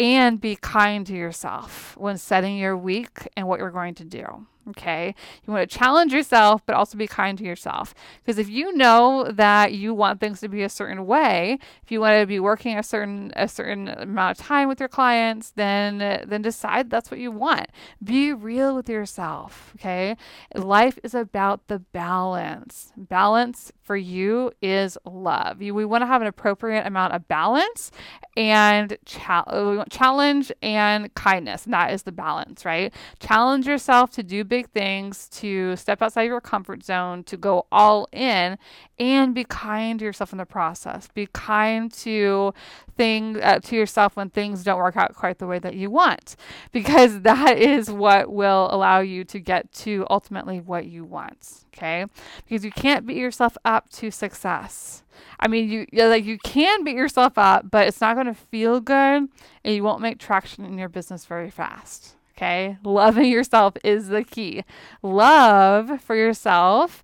and 0.00 0.40
be 0.40 0.56
kind 0.56 1.06
to 1.06 1.14
yourself 1.14 1.96
when 1.96 2.18
setting 2.18 2.58
your 2.58 2.76
week 2.76 3.28
and 3.36 3.46
what 3.46 3.60
you're 3.60 3.70
going 3.70 3.94
to 3.94 4.04
do. 4.04 4.48
Okay. 4.70 5.14
You 5.44 5.52
want 5.52 5.68
to 5.68 5.78
challenge 5.78 6.12
yourself, 6.12 6.62
but 6.64 6.76
also 6.76 6.96
be 6.96 7.08
kind 7.08 7.36
to 7.38 7.44
yourself. 7.44 7.94
Because 8.24 8.38
if 8.38 8.48
you 8.48 8.72
know 8.76 9.28
that 9.32 9.72
you 9.72 9.92
want 9.92 10.20
things 10.20 10.40
to 10.40 10.48
be 10.48 10.62
a 10.62 10.68
certain 10.68 11.04
way, 11.06 11.58
if 11.82 11.90
you 11.90 12.00
want 12.00 12.20
to 12.20 12.26
be 12.26 12.38
working 12.38 12.78
a 12.78 12.82
certain 12.82 13.32
a 13.34 13.48
certain 13.48 13.88
amount 13.88 14.38
of 14.38 14.46
time 14.46 14.68
with 14.68 14.78
your 14.78 14.88
clients, 14.88 15.50
then 15.50 15.98
then 15.98 16.42
decide 16.42 16.90
that's 16.90 17.10
what 17.10 17.18
you 17.18 17.32
want. 17.32 17.66
Be 18.02 18.32
real 18.32 18.76
with 18.76 18.88
yourself. 18.88 19.72
Okay. 19.76 20.16
Life 20.54 20.98
is 21.02 21.14
about 21.14 21.66
the 21.66 21.80
balance. 21.80 22.92
Balance 22.96 23.72
for 23.82 23.96
you 23.96 24.52
is 24.62 24.96
love. 25.04 25.60
You, 25.60 25.74
we 25.74 25.84
want 25.84 26.02
to 26.02 26.06
have 26.06 26.22
an 26.22 26.28
appropriate 26.28 26.86
amount 26.86 27.14
of 27.14 27.26
balance 27.26 27.90
and 28.36 28.96
cha- 29.04 29.84
challenge 29.90 30.52
and 30.62 31.12
kindness. 31.14 31.64
And 31.64 31.74
that 31.74 31.92
is 31.92 32.04
the 32.04 32.12
balance, 32.12 32.64
right? 32.64 32.92
Challenge 33.18 33.66
yourself 33.66 34.10
to 34.12 34.22
do 34.22 34.44
big 34.52 34.68
things, 34.68 35.30
to 35.30 35.74
step 35.76 36.02
outside 36.02 36.24
your 36.24 36.38
comfort 36.38 36.84
zone, 36.84 37.24
to 37.24 37.38
go 37.38 37.64
all 37.72 38.06
in, 38.12 38.58
and 38.98 39.34
be 39.34 39.44
kind 39.44 39.98
to 39.98 40.04
yourself 40.04 40.30
in 40.30 40.36
the 40.36 40.44
process. 40.44 41.08
Be 41.14 41.26
kind 41.32 41.90
to 41.94 42.52
thing 42.94 43.42
uh, 43.42 43.60
to 43.60 43.74
yourself 43.74 44.14
when 44.14 44.28
things 44.28 44.62
don't 44.62 44.76
work 44.76 44.94
out 44.94 45.14
quite 45.14 45.38
the 45.38 45.46
way 45.46 45.58
that 45.58 45.74
you 45.74 45.90
want, 45.90 46.36
because 46.70 47.20
that 47.22 47.56
is 47.56 47.90
what 47.90 48.30
will 48.30 48.68
allow 48.70 49.00
you 49.00 49.24
to 49.24 49.38
get 49.38 49.72
to 49.72 50.06
ultimately 50.10 50.60
what 50.60 50.84
you 50.84 51.02
want. 51.02 51.64
Okay, 51.74 52.04
because 52.44 52.62
you 52.62 52.70
can't 52.70 53.06
beat 53.06 53.16
yourself 53.16 53.56
up 53.64 53.88
to 53.92 54.10
success. 54.10 55.02
I 55.40 55.48
mean, 55.48 55.70
you 55.70 55.86
like 55.94 56.26
you 56.26 56.36
can 56.36 56.84
beat 56.84 56.96
yourself 56.96 57.38
up, 57.38 57.70
but 57.70 57.88
it's 57.88 58.02
not 58.02 58.16
going 58.16 58.26
to 58.26 58.34
feel 58.34 58.80
good, 58.80 59.30
and 59.64 59.74
you 59.74 59.82
won't 59.82 60.02
make 60.02 60.18
traction 60.18 60.66
in 60.66 60.76
your 60.76 60.90
business 60.90 61.24
very 61.24 61.50
fast. 61.50 62.16
Okay. 62.36 62.78
Loving 62.84 63.30
yourself 63.30 63.74
is 63.84 64.08
the 64.08 64.24
key. 64.24 64.64
Love 65.02 66.00
for 66.02 66.16
yourself 66.16 67.02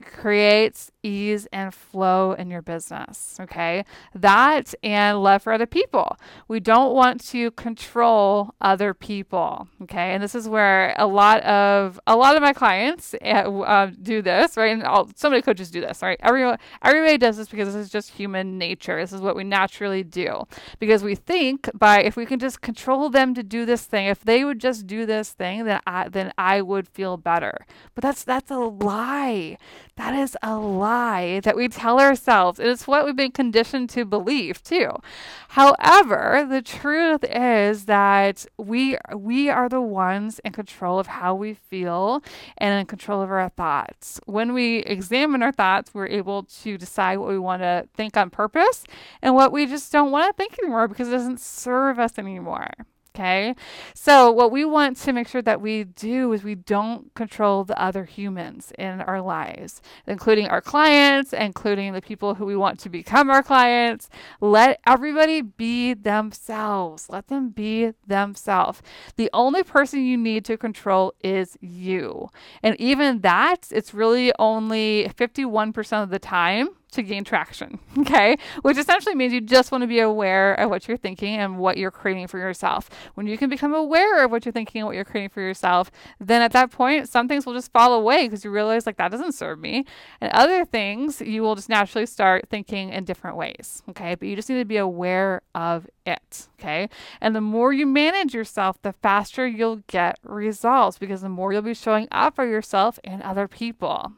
creates 0.00 0.90
ease 1.02 1.46
and 1.52 1.72
flow 1.72 2.32
in 2.32 2.50
your 2.50 2.62
business. 2.62 3.38
Okay. 3.40 3.84
That 4.14 4.74
and 4.82 5.22
love 5.22 5.42
for 5.42 5.52
other 5.52 5.66
people. 5.66 6.16
We 6.48 6.60
don't 6.60 6.94
want 6.94 7.24
to 7.28 7.50
control 7.52 8.54
other 8.60 8.92
people. 8.94 9.68
Okay. 9.82 10.12
And 10.12 10.22
this 10.22 10.34
is 10.34 10.48
where 10.48 10.94
a 10.98 11.06
lot 11.06 11.42
of 11.44 12.00
a 12.06 12.16
lot 12.16 12.36
of 12.36 12.42
my 12.42 12.52
clients 12.52 13.14
uh, 13.22 13.90
do 14.02 14.22
this, 14.22 14.56
right? 14.56 14.72
And 14.72 14.82
all, 14.82 15.08
so 15.14 15.30
many 15.30 15.42
coaches 15.42 15.70
do 15.70 15.80
this, 15.80 16.02
right? 16.02 16.18
Everyone 16.20 16.58
everybody 16.82 17.18
does 17.18 17.36
this 17.36 17.48
because 17.48 17.72
this 17.72 17.76
is 17.86 17.90
just 17.90 18.10
human 18.10 18.58
nature. 18.58 19.00
This 19.00 19.12
is 19.12 19.20
what 19.20 19.36
we 19.36 19.44
naturally 19.44 20.02
do. 20.02 20.44
Because 20.78 21.02
we 21.02 21.14
think 21.14 21.70
by 21.74 22.00
if 22.00 22.16
we 22.16 22.26
can 22.26 22.38
just 22.38 22.60
control 22.60 23.08
them 23.10 23.34
to 23.34 23.42
do 23.42 23.64
this 23.64 23.84
thing, 23.84 24.06
if 24.06 24.24
they 24.24 24.44
would 24.44 24.60
just 24.60 24.86
do 24.86 25.06
this 25.06 25.30
thing, 25.30 25.64
then 25.64 25.80
I 25.86 26.08
then 26.08 26.32
I 26.36 26.62
would 26.62 26.88
feel 26.88 27.16
better. 27.16 27.58
But 27.94 28.02
that's 28.02 28.24
that's 28.24 28.50
a 28.50 28.58
lie. 28.58 29.58
That 29.96 30.14
is 30.14 30.36
a 30.42 30.56
lie 30.56 31.40
that 31.40 31.56
we 31.56 31.68
tell 31.68 32.00
ourselves. 32.00 32.58
And 32.58 32.68
it's 32.68 32.86
what 32.86 33.04
we've 33.04 33.16
been 33.16 33.30
conditioned 33.30 33.88
to 33.90 34.04
believe 34.04 34.62
too. 34.62 34.90
However, 35.50 36.46
the 36.48 36.62
truth 36.62 37.24
is 37.24 37.86
that 37.86 38.44
we 38.58 38.98
we 39.14 39.48
are 39.48 39.68
the 39.68 39.80
ones 39.80 40.40
in 40.44 40.52
control 40.52 40.98
of 40.98 41.06
how 41.06 41.34
we 41.34 41.54
feel 41.54 42.22
and 42.58 42.78
in 42.78 42.86
control 42.86 43.22
of 43.22 43.30
our 43.30 43.48
thoughts. 43.48 44.20
When 44.26 44.52
we 44.52 44.78
examine 44.80 45.42
our 45.42 45.52
thoughts, 45.52 45.94
we're 45.94 46.08
able 46.08 46.42
to 46.42 46.76
decide 46.76 47.18
what 47.18 47.28
we 47.28 47.38
want 47.38 47.62
to 47.62 47.88
think 47.94 48.16
on 48.16 48.30
purpose 48.30 48.84
and 49.22 49.34
what 49.34 49.52
we 49.52 49.66
just 49.66 49.92
don't 49.92 50.10
want 50.10 50.28
to 50.28 50.36
think 50.36 50.58
anymore 50.58 50.88
because 50.88 51.08
it 51.08 51.12
doesn't 51.12 51.40
serve 51.40 51.98
us 51.98 52.18
anymore. 52.18 52.70
Okay. 53.16 53.54
So, 53.94 54.30
what 54.30 54.52
we 54.52 54.66
want 54.66 54.98
to 54.98 55.12
make 55.14 55.26
sure 55.26 55.40
that 55.40 55.62
we 55.62 55.84
do 55.84 56.34
is 56.34 56.44
we 56.44 56.54
don't 56.54 57.14
control 57.14 57.64
the 57.64 57.80
other 57.80 58.04
humans 58.04 58.74
in 58.78 59.00
our 59.00 59.22
lives, 59.22 59.80
including 60.06 60.48
our 60.48 60.60
clients, 60.60 61.32
including 61.32 61.94
the 61.94 62.02
people 62.02 62.34
who 62.34 62.44
we 62.44 62.56
want 62.56 62.78
to 62.80 62.90
become 62.90 63.30
our 63.30 63.42
clients. 63.42 64.10
Let 64.42 64.80
everybody 64.86 65.40
be 65.40 65.94
themselves. 65.94 67.08
Let 67.08 67.28
them 67.28 67.48
be 67.48 67.94
themselves. 68.06 68.82
The 69.16 69.30
only 69.32 69.62
person 69.62 70.04
you 70.04 70.18
need 70.18 70.44
to 70.44 70.58
control 70.58 71.14
is 71.24 71.56
you. 71.62 72.28
And 72.62 72.78
even 72.78 73.22
that, 73.22 73.68
it's 73.70 73.94
really 73.94 74.30
only 74.38 75.10
51% 75.16 76.02
of 76.02 76.10
the 76.10 76.18
time 76.18 76.68
to 76.96 77.02
gain 77.02 77.24
traction. 77.24 77.78
Okay. 78.06 78.36
Which 78.62 78.76
essentially 78.76 79.14
means 79.14 79.32
you 79.32 79.40
just 79.40 79.72
want 79.72 79.82
to 79.82 79.88
be 79.88 79.98
aware 79.98 80.54
of 80.54 80.70
what 80.70 80.86
you're 80.86 80.96
thinking 80.96 81.34
and 81.34 81.58
what 81.58 81.76
you're 81.76 81.90
creating 81.90 82.28
for 82.28 82.38
yourself. 82.38 82.88
When 83.14 83.26
you 83.26 83.36
can 83.36 83.50
become 83.50 83.74
aware 83.74 84.24
of 84.24 84.30
what 84.30 84.44
you're 84.44 84.52
thinking 84.52 84.82
and 84.82 84.86
what 84.86 84.94
you're 84.94 85.04
creating 85.04 85.30
for 85.30 85.40
yourself, 85.40 85.90
then 86.20 86.40
at 86.40 86.52
that 86.52 86.70
point, 86.70 87.08
some 87.08 87.26
things 87.26 87.46
will 87.46 87.54
just 87.54 87.72
fall 87.72 87.94
away 87.94 88.26
because 88.26 88.44
you 88.44 88.50
realize, 88.50 88.86
like, 88.86 88.98
that 88.98 89.10
doesn't 89.10 89.32
serve 89.32 89.58
me. 89.58 89.86
And 90.20 90.30
other 90.32 90.64
things, 90.64 91.20
you 91.20 91.42
will 91.42 91.56
just 91.56 91.68
naturally 91.68 92.06
start 92.06 92.48
thinking 92.48 92.90
in 92.90 93.04
different 93.04 93.36
ways. 93.36 93.82
Okay. 93.88 94.14
But 94.14 94.28
you 94.28 94.36
just 94.36 94.48
need 94.48 94.58
to 94.58 94.64
be 94.64 94.76
aware 94.76 95.42
of 95.54 95.88
it. 96.04 96.48
Okay. 96.60 96.88
And 97.20 97.34
the 97.34 97.40
more 97.40 97.72
you 97.72 97.86
manage 97.86 98.34
yourself, 98.34 98.80
the 98.82 98.92
faster 98.92 99.46
you'll 99.46 99.82
get 99.88 100.18
results 100.22 100.98
because 100.98 101.22
the 101.22 101.28
more 101.28 101.52
you'll 101.52 101.62
be 101.62 101.74
showing 101.74 102.08
up 102.12 102.36
for 102.36 102.46
yourself 102.46 103.00
and 103.02 103.22
other 103.22 103.48
people. 103.48 104.12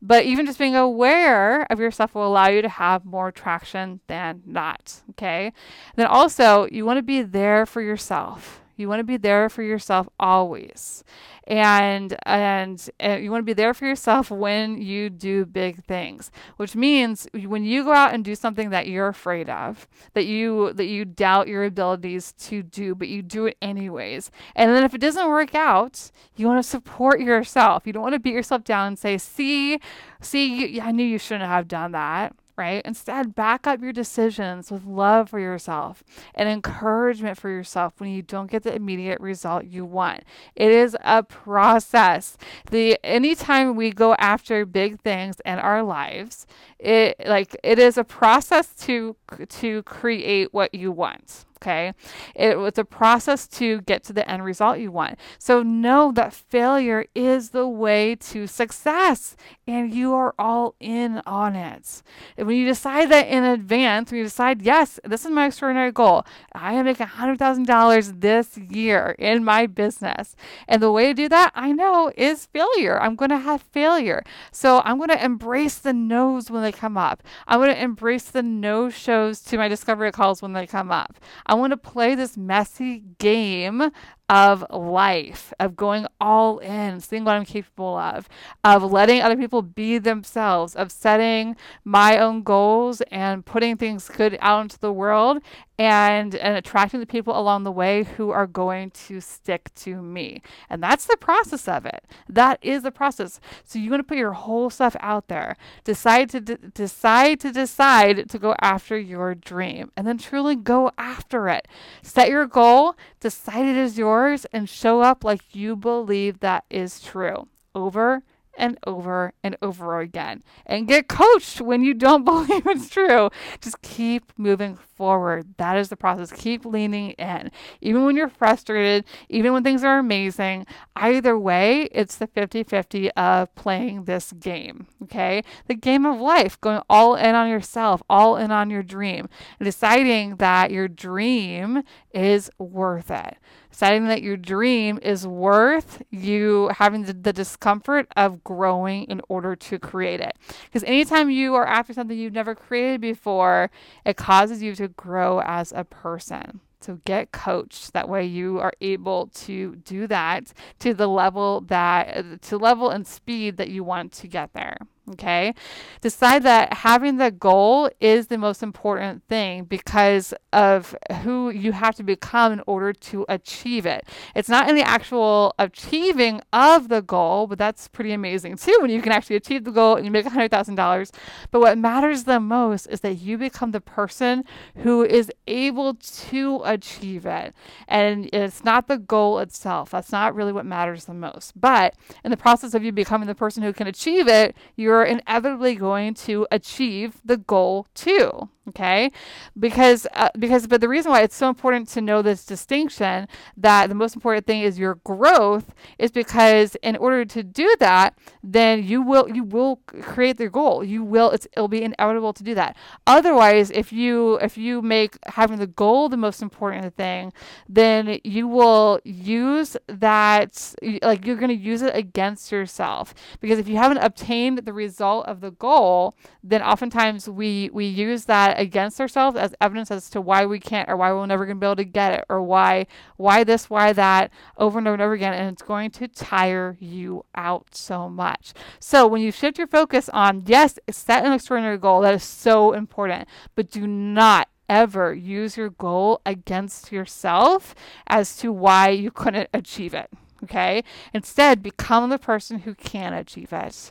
But 0.00 0.24
even 0.24 0.46
just 0.46 0.58
being 0.58 0.76
aware 0.76 1.62
of 1.70 1.80
yourself 1.80 2.14
will 2.14 2.26
allow 2.26 2.48
you 2.48 2.62
to 2.62 2.68
have 2.68 3.04
more 3.04 3.32
traction 3.32 4.00
than 4.06 4.42
not. 4.46 5.02
Okay. 5.10 5.52
Then 5.96 6.06
also, 6.06 6.68
you 6.70 6.84
want 6.84 6.98
to 6.98 7.02
be 7.02 7.22
there 7.22 7.66
for 7.66 7.82
yourself. 7.82 8.60
You 8.78 8.88
want 8.88 9.00
to 9.00 9.04
be 9.04 9.16
there 9.16 9.48
for 9.48 9.62
yourself 9.62 10.08
always. 10.20 11.02
And 11.46 12.16
and, 12.24 12.88
you 13.00 13.30
want 13.30 13.40
to 13.40 13.46
be 13.46 13.54
there 13.54 13.74
for 13.74 13.86
yourself 13.86 14.30
when 14.30 14.80
you 14.80 15.08
do 15.08 15.46
big 15.46 15.82
things 15.84 16.30
which 16.56 16.76
means 16.76 17.26
when 17.32 17.64
you 17.64 17.84
go 17.84 17.92
out 17.92 18.12
and 18.12 18.22
do 18.22 18.34
something 18.34 18.68
that 18.70 18.86
you're 18.86 19.08
afraid 19.08 19.48
of 19.48 19.88
that 20.12 20.26
you 20.26 20.74
that 20.74 20.86
you 20.86 21.06
doubt 21.06 21.48
your 21.48 21.64
abilities 21.64 22.32
to 22.32 22.62
do 22.62 22.94
but 22.94 23.08
you 23.08 23.22
do 23.22 23.46
it 23.46 23.56
anyways. 23.62 24.30
And 24.54 24.74
then 24.74 24.84
if 24.84 24.94
it 24.94 25.00
doesn't 25.00 25.28
work 25.28 25.54
out 25.54 26.10
you 26.36 26.46
want 26.46 26.62
to 26.62 26.68
support 26.68 27.20
yourself. 27.20 27.86
You 27.86 27.92
don't 27.92 28.02
want 28.02 28.14
to 28.14 28.20
beat 28.20 28.34
yourself 28.34 28.62
down 28.62 28.88
and 28.88 28.98
say 28.98 29.18
see 29.18 29.80
see 30.20 30.80
i 30.80 30.92
knew 30.92 31.04
you 31.04 31.18
shouldn't 31.18 31.48
have 31.48 31.66
done 31.66 31.92
that 31.92 32.34
right? 32.58 32.82
Instead, 32.84 33.34
back 33.34 33.66
up 33.66 33.80
your 33.80 33.92
decisions 33.92 34.70
with 34.70 34.84
love 34.84 35.30
for 35.30 35.38
yourself 35.38 36.02
and 36.34 36.48
encouragement 36.48 37.38
for 37.38 37.48
yourself 37.48 37.94
when 37.98 38.10
you 38.10 38.20
don't 38.20 38.50
get 38.50 38.64
the 38.64 38.74
immediate 38.74 39.20
result 39.20 39.64
you 39.64 39.84
want. 39.84 40.24
It 40.54 40.70
is 40.70 40.96
a 41.04 41.22
process. 41.22 42.36
The 42.70 42.98
anytime 43.04 43.76
we 43.76 43.92
go 43.92 44.14
after 44.14 44.66
big 44.66 45.00
things 45.00 45.36
in 45.46 45.58
our 45.58 45.82
lives, 45.82 46.46
it 46.78 47.16
like 47.26 47.56
it 47.62 47.78
is 47.78 47.96
a 47.96 48.04
process 48.04 48.74
to 48.80 49.16
to 49.48 49.82
create 49.84 50.52
what 50.52 50.74
you 50.74 50.92
want. 50.92 51.44
Okay. 51.60 51.92
It 52.36 52.58
was 52.58 52.78
a 52.78 52.84
process 52.84 53.48
to 53.48 53.80
get 53.82 54.04
to 54.04 54.12
the 54.12 54.28
end 54.30 54.44
result 54.44 54.78
you 54.78 54.92
want. 54.92 55.18
So 55.38 55.62
know 55.62 56.12
that 56.12 56.32
failure 56.32 57.06
is 57.14 57.50
the 57.50 57.66
way 57.66 58.14
to 58.14 58.46
success 58.46 59.36
and 59.66 59.92
you 59.92 60.14
are 60.14 60.34
all 60.38 60.76
in 60.78 61.20
on 61.26 61.56
it. 61.56 62.02
And 62.36 62.46
when 62.46 62.56
you 62.56 62.64
decide 62.64 63.10
that 63.10 63.26
in 63.26 63.42
advance, 63.42 64.10
when 64.10 64.18
you 64.18 64.24
decide, 64.24 64.62
yes, 64.62 65.00
this 65.04 65.24
is 65.24 65.30
my 65.32 65.46
extraordinary 65.46 65.90
goal, 65.90 66.24
I 66.52 66.74
am 66.74 66.84
making 66.84 67.06
$100,000 67.06 68.20
this 68.20 68.56
year 68.56 69.16
in 69.18 69.44
my 69.44 69.66
business. 69.66 70.36
And 70.68 70.80
the 70.80 70.92
way 70.92 71.08
to 71.08 71.14
do 71.14 71.28
that, 71.28 71.50
I 71.54 71.72
know, 71.72 72.12
is 72.16 72.46
failure. 72.46 73.00
I'm 73.00 73.16
going 73.16 73.30
to 73.30 73.38
have 73.38 73.62
failure. 73.62 74.22
So 74.52 74.80
I'm 74.84 74.96
going 74.96 75.10
to 75.10 75.24
embrace 75.24 75.78
the 75.78 75.92
no's 75.92 76.50
when 76.50 76.62
they 76.62 76.72
come 76.72 76.96
up. 76.96 77.22
I'm 77.46 77.58
going 77.58 77.74
to 77.74 77.82
embrace 77.82 78.24
the 78.24 78.42
no 78.42 78.90
shows 78.90 79.40
to 79.42 79.58
my 79.58 79.68
discovery 79.68 80.12
calls 80.12 80.40
when 80.40 80.52
they 80.52 80.66
come 80.66 80.90
up. 80.90 81.16
I 81.48 81.54
want 81.54 81.70
to 81.70 81.76
play 81.78 82.14
this 82.14 82.36
messy 82.36 83.02
game 83.18 83.90
of 84.28 84.64
life, 84.70 85.52
of 85.58 85.74
going 85.74 86.06
all 86.20 86.58
in, 86.58 87.00
seeing 87.00 87.24
what 87.24 87.34
I'm 87.34 87.44
capable 87.44 87.96
of, 87.96 88.28
of 88.62 88.82
letting 88.82 89.22
other 89.22 89.36
people 89.36 89.62
be 89.62 89.98
themselves, 89.98 90.76
of 90.76 90.92
setting 90.92 91.56
my 91.84 92.18
own 92.18 92.42
goals 92.42 93.00
and 93.10 93.44
putting 93.44 93.76
things 93.76 94.08
good 94.08 94.36
out 94.40 94.62
into 94.62 94.78
the 94.78 94.92
world 94.92 95.40
and 95.78 96.34
and 96.34 96.56
attracting 96.56 96.98
the 96.98 97.06
people 97.06 97.38
along 97.38 97.62
the 97.62 97.70
way 97.70 98.02
who 98.02 98.30
are 98.30 98.46
going 98.46 98.90
to 98.90 99.20
stick 99.20 99.72
to 99.76 100.02
me. 100.02 100.42
And 100.68 100.82
that's 100.82 101.06
the 101.06 101.16
process 101.16 101.68
of 101.68 101.86
it. 101.86 102.04
That 102.28 102.58
is 102.62 102.82
the 102.82 102.90
process. 102.90 103.40
So 103.64 103.78
you 103.78 103.90
want 103.90 104.00
to 104.00 104.04
put 104.04 104.18
your 104.18 104.32
whole 104.32 104.70
stuff 104.70 104.96
out 105.00 105.28
there. 105.28 105.56
Decide 105.84 106.30
to 106.30 106.40
d- 106.40 106.56
decide 106.74 107.38
to 107.40 107.52
decide 107.52 108.28
to 108.28 108.38
go 108.38 108.56
after 108.60 108.98
your 108.98 109.34
dream 109.34 109.92
and 109.96 110.06
then 110.06 110.18
truly 110.18 110.56
go 110.56 110.90
after 110.98 111.48
it. 111.48 111.68
Set 112.02 112.28
your 112.28 112.46
goal, 112.46 112.96
decide 113.20 113.66
it 113.66 113.76
is 113.76 113.98
yours 113.98 114.46
and 114.52 114.68
show 114.68 115.00
up 115.00 115.24
like 115.24 115.54
you 115.54 115.76
believe 115.76 116.40
that 116.40 116.64
is 116.70 117.00
true. 117.00 117.48
Over 117.74 118.22
and 118.58 118.78
over 118.86 119.32
and 119.42 119.56
over 119.62 120.00
again 120.00 120.42
and 120.66 120.88
get 120.88 121.08
coached 121.08 121.60
when 121.60 121.82
you 121.82 121.94
don't 121.94 122.24
believe 122.26 122.66
it's 122.66 122.90
true. 122.90 123.30
Just 123.60 123.80
keep 123.80 124.32
moving 124.36 124.76
forward. 124.76 125.54
That 125.56 125.78
is 125.78 125.88
the 125.88 125.96
process. 125.96 126.32
Keep 126.32 126.66
leaning 126.66 127.12
in. 127.12 127.50
Even 127.80 128.04
when 128.04 128.16
you're 128.16 128.28
frustrated, 128.28 129.04
even 129.28 129.52
when 129.52 129.62
things 129.62 129.84
are 129.84 129.98
amazing, 129.98 130.66
either 130.96 131.38
way, 131.38 131.88
it's 131.92 132.16
the 132.16 132.26
50 132.26 132.64
50 132.64 133.10
of 133.12 133.54
playing 133.54 134.04
this 134.04 134.32
game. 134.32 134.88
Okay. 135.04 135.42
The 135.68 135.74
game 135.74 136.04
of 136.04 136.20
life, 136.20 136.60
going 136.60 136.82
all 136.90 137.14
in 137.14 137.34
on 137.34 137.48
yourself, 137.48 138.02
all 138.10 138.36
in 138.36 138.50
on 138.50 138.68
your 138.68 138.82
dream, 138.82 139.28
and 139.58 139.64
deciding 139.64 140.36
that 140.36 140.72
your 140.72 140.88
dream 140.88 141.84
is 142.12 142.50
worth 142.58 143.10
it 143.10 143.38
deciding 143.78 144.08
that 144.08 144.22
your 144.22 144.36
dream 144.36 144.98
is 145.02 145.24
worth 145.24 146.02
you 146.10 146.68
having 146.74 147.04
the, 147.04 147.12
the, 147.12 147.32
discomfort 147.32 148.08
of 148.16 148.42
growing 148.42 149.04
in 149.04 149.20
order 149.28 149.54
to 149.54 149.78
create 149.78 150.18
it. 150.18 150.36
Because 150.64 150.82
anytime 150.82 151.30
you 151.30 151.54
are 151.54 151.64
after 151.64 151.92
something 151.92 152.18
you've 152.18 152.32
never 152.32 152.56
created 152.56 153.00
before, 153.00 153.70
it 154.04 154.16
causes 154.16 154.64
you 154.64 154.74
to 154.74 154.88
grow 154.88 155.40
as 155.42 155.70
a 155.70 155.84
person. 155.84 156.58
So 156.80 156.98
get 157.04 157.30
coached. 157.30 157.92
That 157.92 158.08
way 158.08 158.24
you 158.24 158.58
are 158.58 158.72
able 158.80 159.28
to 159.46 159.76
do 159.76 160.08
that 160.08 160.52
to 160.80 160.92
the 160.92 161.06
level 161.06 161.60
that 161.68 162.42
to 162.42 162.58
level 162.58 162.90
and 162.90 163.06
speed 163.06 163.58
that 163.58 163.68
you 163.68 163.84
want 163.84 164.10
to 164.14 164.26
get 164.26 164.54
there. 164.54 164.76
Okay. 165.12 165.54
Decide 166.00 166.42
that 166.42 166.72
having 166.72 167.16
the 167.16 167.30
goal 167.30 167.90
is 168.00 168.26
the 168.26 168.38
most 168.38 168.62
important 168.62 169.22
thing 169.28 169.64
because 169.64 170.34
of 170.52 170.94
who 171.22 171.50
you 171.50 171.72
have 171.72 171.94
to 171.96 172.02
become 172.02 172.52
in 172.52 172.62
order 172.66 172.92
to 172.92 173.24
achieve 173.28 173.86
it. 173.86 174.06
It's 174.34 174.48
not 174.48 174.68
in 174.68 174.76
the 174.76 174.86
actual 174.86 175.54
achieving 175.58 176.40
of 176.52 176.88
the 176.88 177.00
goal, 177.00 177.46
but 177.46 177.58
that's 177.58 177.88
pretty 177.88 178.12
amazing 178.12 178.56
too 178.56 178.76
when 178.80 178.90
you 178.90 179.00
can 179.00 179.12
actually 179.12 179.36
achieve 179.36 179.64
the 179.64 179.70
goal 179.70 179.96
and 179.96 180.04
you 180.04 180.10
make 180.10 180.26
$100,000. 180.26 181.10
But 181.50 181.60
what 181.60 181.78
matters 181.78 182.24
the 182.24 182.40
most 182.40 182.86
is 182.86 183.00
that 183.00 183.14
you 183.14 183.38
become 183.38 183.70
the 183.70 183.80
person 183.80 184.44
who 184.76 185.04
is 185.04 185.30
able 185.46 185.94
to 185.94 186.60
achieve 186.64 187.26
it. 187.26 187.54
And 187.86 188.28
it's 188.32 188.64
not 188.64 188.88
the 188.88 188.98
goal 188.98 189.38
itself. 189.38 189.90
That's 189.90 190.12
not 190.12 190.34
really 190.34 190.52
what 190.52 190.66
matters 190.66 191.06
the 191.06 191.14
most. 191.14 191.58
But 191.58 191.94
in 192.24 192.30
the 192.30 192.36
process 192.36 192.74
of 192.74 192.84
you 192.84 192.92
becoming 192.92 193.26
the 193.26 193.34
person 193.34 193.62
who 193.62 193.72
can 193.72 193.86
achieve 193.86 194.28
it, 194.28 194.56
you're 194.76 194.97
you're 194.98 195.06
inevitably 195.06 195.76
going 195.76 196.12
to 196.12 196.44
achieve 196.50 197.20
the 197.24 197.36
goal 197.36 197.86
too 197.94 198.48
okay? 198.68 199.10
Because 199.58 200.06
uh, 200.14 200.28
because 200.38 200.66
but 200.66 200.80
the 200.80 200.88
reason 200.88 201.10
why 201.10 201.22
it's 201.22 201.36
so 201.36 201.48
important 201.48 201.88
to 201.88 202.00
know 202.00 202.22
this 202.22 202.44
distinction 202.44 203.28
that 203.56 203.88
the 203.88 203.94
most 203.94 204.14
important 204.14 204.46
thing 204.46 204.62
is 204.62 204.78
your 204.78 204.96
growth 204.96 205.74
is 205.98 206.10
because 206.10 206.76
in 206.82 206.96
order 206.96 207.24
to 207.24 207.42
do 207.42 207.74
that 207.78 208.14
then 208.42 208.82
you 208.82 209.02
will 209.02 209.28
you 209.28 209.44
will 209.44 209.76
create 210.02 210.36
the 210.36 210.48
goal. 210.48 210.84
You 210.84 211.02
will 211.02 211.30
it's 211.30 211.46
it'll 211.52 211.68
be 211.68 211.82
inevitable 211.82 212.32
to 212.32 212.42
do 212.42 212.54
that. 212.54 212.76
Otherwise 213.06 213.70
if 213.70 213.92
you 213.92 214.36
if 214.36 214.56
you 214.56 214.82
make 214.82 215.18
having 215.26 215.58
the 215.58 215.66
goal 215.66 216.08
the 216.08 216.16
most 216.16 216.42
important 216.42 216.94
thing 216.96 217.32
then 217.68 218.18
you 218.24 218.46
will 218.48 219.00
use 219.04 219.76
that 219.86 220.74
like 221.02 221.26
you're 221.26 221.36
going 221.36 221.48
to 221.48 221.54
use 221.54 221.82
it 221.82 221.94
against 221.94 222.52
yourself. 222.52 223.14
Because 223.40 223.58
if 223.58 223.68
you 223.68 223.76
haven't 223.76 223.98
obtained 223.98 224.58
the 224.58 224.72
result 224.72 225.26
of 225.26 225.40
the 225.40 225.50
goal 225.50 226.14
then 226.42 226.62
oftentimes 226.62 227.28
we 227.28 227.70
we 227.72 227.86
use 227.86 228.24
that 228.26 228.57
against 228.58 229.00
ourselves 229.00 229.36
as 229.36 229.54
evidence 229.60 229.90
as 229.90 230.10
to 230.10 230.20
why 230.20 230.46
we 230.46 230.60
can't 230.60 230.88
or 230.88 230.96
why 230.96 231.12
we're 231.12 231.26
never 231.26 231.46
going 231.46 231.56
to 231.56 231.60
be 231.60 231.66
able 231.66 231.76
to 231.76 231.84
get 231.84 232.12
it 232.12 232.24
or 232.28 232.42
why 232.42 232.86
why 233.16 233.44
this 233.44 233.70
why 233.70 233.92
that 233.92 234.30
over 234.56 234.78
and 234.78 234.86
over 234.86 234.94
and 234.94 235.02
over 235.02 235.12
again 235.14 235.34
and 235.34 235.52
it's 235.52 235.62
going 235.62 235.90
to 235.90 236.08
tire 236.08 236.76
you 236.80 237.24
out 237.34 237.74
so 237.74 238.08
much. 238.08 238.52
So 238.80 239.06
when 239.06 239.22
you 239.22 239.32
shift 239.32 239.58
your 239.58 239.66
focus 239.66 240.08
on 240.10 240.44
yes 240.46 240.78
set 240.90 241.24
an 241.24 241.32
extraordinary 241.32 241.78
goal 241.78 242.00
that 242.02 242.14
is 242.14 242.24
so 242.24 242.72
important 242.72 243.28
but 243.54 243.70
do 243.70 243.86
not 243.86 244.48
ever 244.68 245.14
use 245.14 245.56
your 245.56 245.70
goal 245.70 246.20
against 246.26 246.92
yourself 246.92 247.74
as 248.06 248.36
to 248.36 248.52
why 248.52 248.90
you 248.90 249.10
couldn't 249.10 249.48
achieve 249.54 249.94
it 249.94 250.10
Okay. 250.44 250.84
Instead, 251.12 251.62
become 251.62 252.10
the 252.10 252.18
person 252.18 252.60
who 252.60 252.74
can 252.74 253.12
achieve 253.12 253.52
it. 253.52 253.90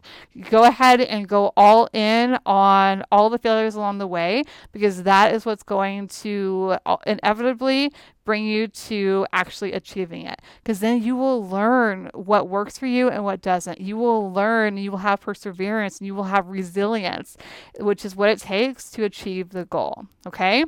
Go 0.49 0.63
ahead 0.63 1.01
and 1.01 1.27
go 1.27 1.51
all 1.57 1.89
in 1.91 2.37
on 2.45 3.03
all 3.11 3.29
the 3.29 3.37
failures 3.37 3.75
along 3.75 3.97
the 3.97 4.07
way 4.07 4.43
because 4.71 5.03
that 5.03 5.33
is 5.33 5.45
what's 5.45 5.63
going 5.63 6.07
to 6.07 6.77
uh, 6.85 6.97
inevitably 7.05 7.91
bring 8.23 8.45
you 8.45 8.67
to 8.67 9.25
actually 9.31 9.73
achieving 9.73 10.25
it. 10.25 10.41
Because 10.61 10.79
then 10.79 11.01
you 11.01 11.15
will 11.15 11.47
learn 11.47 12.09
what 12.13 12.47
works 12.49 12.77
for 12.77 12.85
you 12.85 13.09
and 13.09 13.23
what 13.23 13.41
doesn't. 13.41 13.79
You 13.79 13.97
will 13.97 14.31
learn, 14.31 14.77
you 14.77 14.91
will 14.91 14.99
have 14.99 15.21
perseverance, 15.21 15.99
and 15.99 16.07
you 16.07 16.15
will 16.15 16.25
have 16.25 16.47
resilience, 16.47 17.37
which 17.79 18.03
is 18.03 18.15
what 18.15 18.29
it 18.29 18.39
takes 18.39 18.89
to 18.91 19.03
achieve 19.03 19.49
the 19.49 19.65
goal. 19.65 20.05
Okay. 20.25 20.65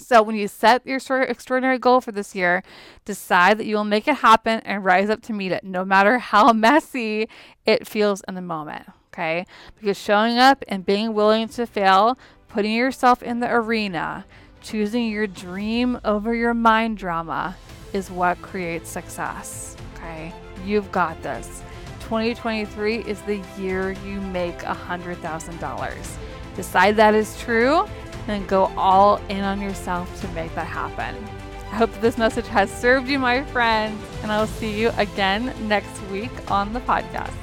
So, 0.00 0.22
when 0.22 0.36
you 0.36 0.46
set 0.46 0.86
your 0.86 1.00
extraordinary 1.22 1.78
goal 1.78 2.00
for 2.00 2.12
this 2.12 2.32
year, 2.32 2.62
decide 3.04 3.58
that 3.58 3.66
you 3.66 3.74
will 3.74 3.84
make 3.84 4.06
it 4.06 4.18
happen 4.18 4.60
and 4.60 4.84
rise 4.84 5.10
up 5.10 5.22
to 5.22 5.32
meet 5.32 5.50
it, 5.50 5.64
no 5.64 5.84
matter 5.84 6.18
how 6.18 6.52
messy 6.52 7.28
it 7.66 7.84
feels 7.84 8.22
in 8.28 8.36
the 8.36 8.40
moment. 8.40 8.84
Okay? 9.12 9.44
Because 9.80 9.98
showing 9.98 10.38
up 10.38 10.62
and 10.68 10.86
being 10.86 11.14
willing 11.14 11.48
to 11.48 11.66
fail, 11.66 12.16
putting 12.46 12.72
yourself 12.72 13.24
in 13.24 13.40
the 13.40 13.52
arena, 13.52 14.24
choosing 14.62 15.10
your 15.10 15.26
dream 15.26 15.98
over 16.04 16.32
your 16.32 16.54
mind 16.54 16.96
drama 16.96 17.56
is 17.92 18.08
what 18.08 18.40
creates 18.40 18.88
success. 18.88 19.76
Okay? 19.94 20.32
You've 20.64 20.92
got 20.92 21.20
this. 21.24 21.62
2023 22.02 22.98
is 22.98 23.20
the 23.22 23.42
year 23.58 23.90
you 24.06 24.20
make 24.20 24.60
$100,000. 24.60 26.16
Decide 26.54 26.96
that 26.96 27.14
is 27.14 27.38
true 27.40 27.84
and 28.28 28.46
go 28.46 28.72
all 28.76 29.16
in 29.28 29.42
on 29.44 29.60
yourself 29.60 30.20
to 30.20 30.28
make 30.28 30.54
that 30.54 30.66
happen. 30.66 31.16
I 31.70 31.76
hope 31.76 31.92
that 31.92 32.00
this 32.00 32.16
message 32.16 32.46
has 32.48 32.70
served 32.70 33.08
you, 33.08 33.18
my 33.18 33.44
friend, 33.44 33.98
and 34.22 34.32
I 34.32 34.40
will 34.40 34.46
see 34.46 34.80
you 34.80 34.90
again 34.96 35.52
next 35.68 36.00
week 36.10 36.30
on 36.50 36.72
the 36.72 36.80
podcast. 36.80 37.34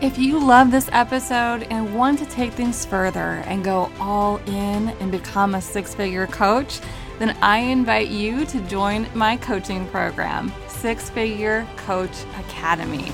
If 0.00 0.16
you 0.16 0.38
love 0.38 0.70
this 0.70 0.88
episode 0.92 1.64
and 1.70 1.94
want 1.94 2.18
to 2.20 2.26
take 2.26 2.52
things 2.52 2.86
further 2.86 3.42
and 3.46 3.64
go 3.64 3.90
all 3.98 4.36
in 4.46 4.88
and 4.88 5.10
become 5.10 5.54
a 5.54 5.60
six 5.60 5.94
figure 5.94 6.26
coach, 6.28 6.80
then 7.18 7.36
I 7.42 7.58
invite 7.58 8.08
you 8.08 8.46
to 8.46 8.60
join 8.62 9.08
my 9.12 9.36
coaching 9.36 9.86
program, 9.88 10.52
Six 10.68 11.10
Figure 11.10 11.66
Coach 11.76 12.24
Academy. 12.38 13.10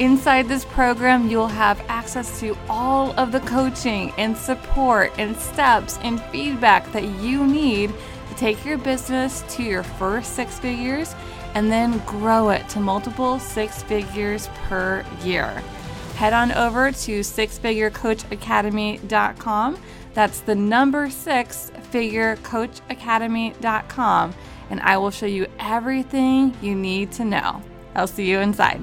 Inside 0.00 0.48
this 0.48 0.64
program, 0.64 1.28
you'll 1.28 1.46
have 1.46 1.84
access 1.86 2.40
to 2.40 2.56
all 2.70 3.12
of 3.20 3.32
the 3.32 3.40
coaching 3.40 4.14
and 4.16 4.34
support 4.34 5.12
and 5.18 5.36
steps 5.36 5.98
and 6.02 6.22
feedback 6.32 6.90
that 6.92 7.04
you 7.20 7.46
need 7.46 7.92
to 8.30 8.34
take 8.34 8.64
your 8.64 8.78
business 8.78 9.44
to 9.50 9.62
your 9.62 9.82
first 9.82 10.34
six 10.34 10.58
figures 10.58 11.14
and 11.52 11.70
then 11.70 11.98
grow 12.06 12.48
it 12.48 12.66
to 12.70 12.80
multiple 12.80 13.38
six 13.38 13.82
figures 13.82 14.48
per 14.68 15.04
year. 15.22 15.62
Head 16.14 16.32
on 16.32 16.50
over 16.52 16.92
to 16.92 17.20
sixfigurecoachacademy.com. 17.20 19.78
That's 20.14 20.40
the 20.40 20.54
number 20.54 21.10
six 21.10 21.70
figurecoachacademy.com, 21.92 24.34
and 24.70 24.80
I 24.80 24.96
will 24.96 25.10
show 25.10 25.26
you 25.26 25.46
everything 25.58 26.56
you 26.62 26.74
need 26.74 27.12
to 27.12 27.26
know. 27.26 27.62
I'll 27.94 28.06
see 28.06 28.30
you 28.30 28.38
inside. 28.38 28.80